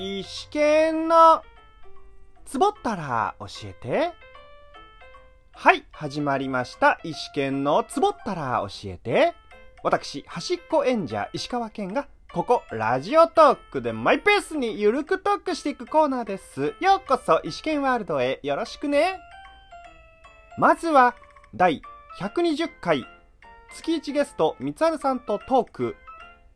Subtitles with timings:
[0.00, 1.42] 石剣の
[2.44, 4.12] つぼったら教えて。
[5.52, 7.00] はい、始まりました。
[7.02, 9.34] 石剣のつぼったら教えて。
[9.82, 16.74] 私、端っこ演者石川県が、ここ、ラジオトークでマイペースにゆるくトークしていくコーナーです。
[16.80, 19.18] ようこそ、石剣ワールドへよろしくね。
[20.58, 21.16] まずは、
[21.56, 21.82] 第
[22.20, 23.04] 120回、
[23.74, 25.96] 月1ゲスト、三春さんとトーク、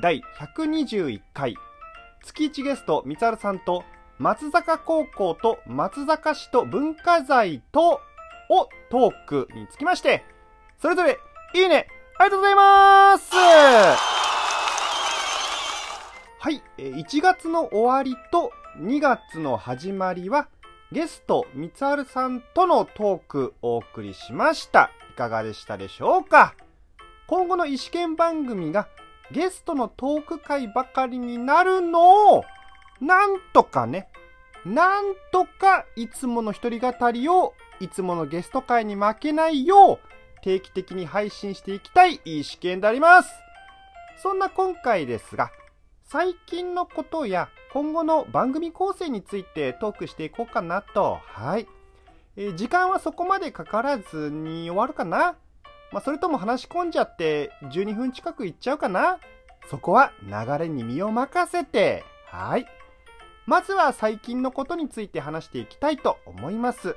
[0.00, 1.56] 第121回、
[2.24, 3.84] 月1ゲスト、三春さんと、
[4.18, 8.00] 松坂高校と松坂市と文化財と、
[8.50, 10.24] をトークにつきまして、
[10.78, 11.18] それぞれ、
[11.54, 11.86] いいね、
[12.18, 13.34] ありがとうございます
[16.38, 20.48] はい、1月の終わりと2月の始まりは、
[20.92, 24.90] ゲスト、三春さんとのトークお送りしました。
[25.10, 26.54] いかがでしたでしょうか？
[27.26, 28.88] 今後の意思見番組が
[29.34, 32.44] ゲストのトーク会ばかりになるのを、
[33.00, 34.08] なんとかね、
[34.64, 39.98] なんとかいつもの一人語りをいつものゲスト会に負けないよう
[40.42, 43.30] 定期的に配信していきたいいい試験であります。
[44.22, 45.50] そんな今回ですが、
[46.04, 51.18] 最近のことや今後の番組構成についてトークしていこうかなと。
[51.24, 51.66] はい。
[52.36, 55.34] えー時間はそこまでかからずに終わるかな？
[55.92, 59.18] まあ、それとも話し込んじゃって12分近くいっちゃうかな？
[59.70, 62.04] そこは流れに身を任せて。
[62.26, 62.66] はい。
[63.46, 66.96] まずは最近のことについて話していきたいと思います。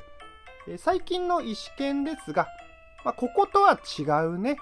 [0.67, 2.47] え最近の意思見ですが、
[3.03, 4.57] まあ、こことは違うね。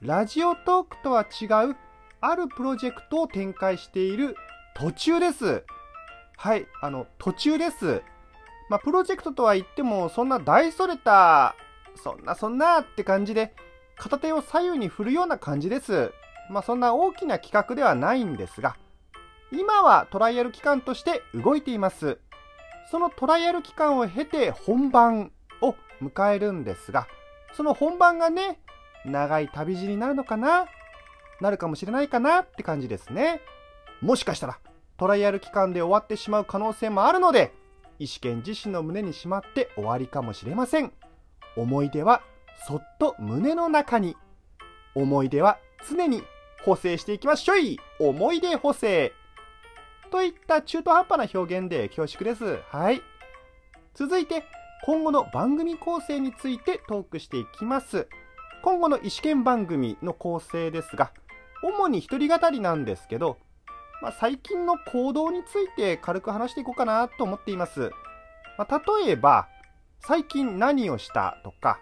[0.00, 1.76] ラジオトークとは違う、
[2.20, 4.36] あるプロジェクトを展開している
[4.74, 5.64] 途中です。
[6.36, 8.02] はい、あの、途中です。
[8.68, 11.54] まあ、プロジェクトとは言っても、そんな大それた、
[11.94, 13.54] そんなそんなって感じで、
[13.96, 16.12] 片手を左右に振るような感じです。
[16.50, 18.76] まあ、そんな大きな企画ではないんですが、
[19.50, 22.18] 今はトライアル期間として動いています。
[22.90, 27.06] そのトライアル期間を経て本番を迎えるんですが、
[27.54, 28.60] その本番がね、
[29.04, 30.66] 長い旅路になるのかな？
[31.40, 33.40] なるかもしれないかなって感じですね。
[34.00, 34.58] もしかしたら、
[34.96, 37.52] トライアル期間で終わってしまう可能性もあるので、
[37.98, 40.92] 石剣自身の胸にしまって終わりかもしれません。
[41.56, 42.22] 思い出は
[42.66, 44.16] そっと胸の中に。
[44.94, 45.58] 思い出は
[45.88, 46.22] 常に
[46.64, 49.12] 補正していきましょい思い出補正
[50.10, 52.60] といった中途半端な表現で恐縮です。
[52.70, 53.02] はい。
[53.94, 54.44] 続いて、
[54.84, 58.08] 今後の番組構成についてトークしていきます。
[58.62, 61.12] 今後の意思見番組の構成ですが、
[61.62, 63.38] 主に一人語りなんですけど、
[64.02, 67.90] まあ、最近の行動について軽く話していこうかなと思っています。
[68.58, 69.48] まあ、例えば、
[70.00, 71.78] 最近何をしたとか、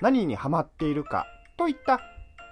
[0.00, 1.26] 何にハマっているか
[1.56, 2.00] といった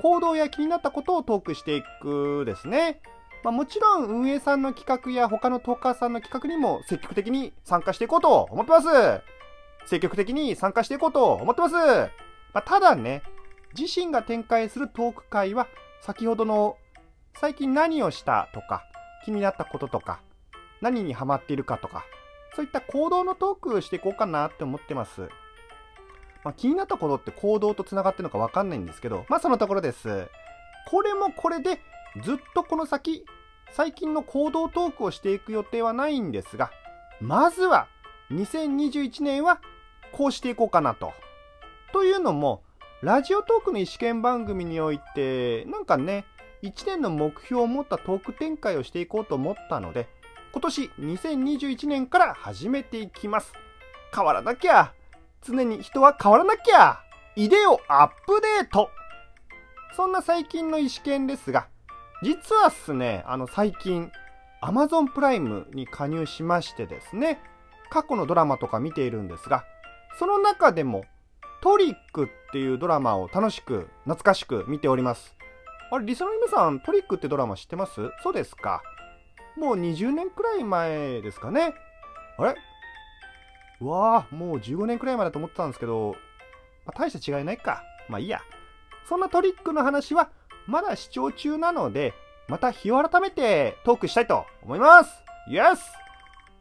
[0.01, 3.01] 行動や気になったことをトークしていくですね。
[3.45, 8.89] まあ、もちろん運営さんの企画や他のトーカーさんの企画にも積極的に参加していこうと思ってます。
[9.87, 11.75] 積極的に参加していこうと思ってます。
[11.75, 12.11] ま
[12.55, 13.23] あ、ただね、
[13.79, 15.69] 自身が展開するトーク会は
[16.01, 16.77] 先ほどの
[17.41, 18.83] 最近何をしたとか
[19.25, 20.21] 気になったこととか
[20.81, 22.05] 何にハマっているかとか
[22.57, 25.29] そういった行動のトークしていこうかなって思ってます。
[26.45, 30.29] まあ、気になったことって行動と繋がってるのかわかんないんですけど、まあそのところです。
[30.89, 31.81] これもこれで
[32.23, 33.25] ずっとこの先、
[33.73, 36.71] 最近の行動トークをしていく予定はないんですが、
[37.21, 37.89] まずは
[38.31, 39.61] 2021年は
[40.13, 41.13] こうしていこうかなと。
[41.93, 42.63] というのも、
[43.03, 46.25] ラジオトークの意思見番組において、なんかね、
[46.63, 50.09] 1年の目標を持ったトーク展開をしていこうと思ったので、
[50.53, 53.53] 今年2021年から始めていきます。
[54.15, 54.93] 変わらなきゃ。
[55.43, 57.01] 常に人は変わらなきゃ。
[57.37, 58.91] イデオアップデート。
[59.97, 61.69] そんな最近の意思見ですが、
[62.23, 64.11] 実はっすね、あの最近、
[64.63, 67.41] Amazon プライムに加入しましてですね、
[67.91, 69.65] 過去のドラマとか見ているんですが、
[70.19, 71.05] その中でも
[71.63, 75.37] トリックっていうドラマを楽しく、懐かしく見ております。
[75.91, 78.11] あれ、リスナーの皆さん、トリックってドラマ知ってます？
[78.23, 78.83] そうですか。
[79.57, 81.75] もう20年くらい前ですかね。
[82.37, 82.57] あれ？
[83.81, 86.17] うわぁ、もう15年くらい前だと思ってたんですけど、
[86.85, 87.83] まあ、大した違いないか。
[88.09, 88.41] まあいいや。
[89.09, 90.31] そんなトリックの話は、
[90.67, 92.15] まだ視聴中なので、
[92.49, 95.11] また日を改めてトークしたいと思います。
[95.51, 95.83] イエス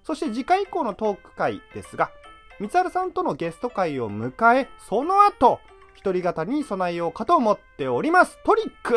[0.03, 2.11] そして次回以降のトーク会ですが、
[2.59, 5.59] 三春さんとのゲスト会を迎え、その後、
[5.95, 8.39] 一人語りに備えようかと思っております。
[8.45, 8.95] トリック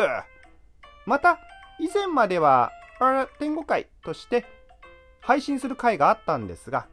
[1.05, 1.39] また、
[1.79, 4.45] 以前までは、あら天狗会として
[5.19, 6.87] 配信する会があったんですが、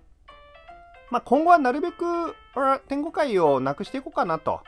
[1.10, 4.60] まあ、今後はなるべく、あら天狗会をなくしていこうかなと。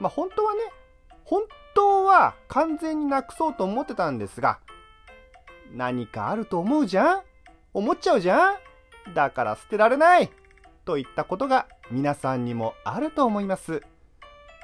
[0.00, 0.60] まあ、本当はね、
[1.24, 1.42] 本
[1.74, 4.58] 当は完全になくそうと思ってたんですが、
[5.72, 7.22] 何かあると思うじゃん？
[7.72, 9.14] 思っちゃうじゃん？
[9.14, 10.30] だから捨てられない
[10.84, 13.82] といったことが皆さんにもあると思います。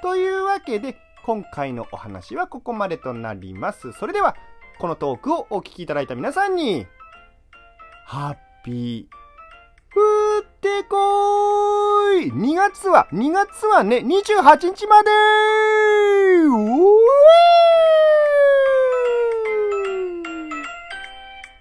[0.02, 3.92] というわけで、今回のお話はここまでとなります。
[3.92, 4.36] それでは、
[4.78, 6.86] このトークをお聞きいただいた皆さんに、
[8.06, 9.19] ハッピー、
[9.92, 9.98] 降
[10.38, 17.99] ってこーい !2 月は、2月はね、28日までーおー